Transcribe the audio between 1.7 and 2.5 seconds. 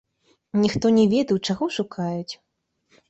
шукаюць.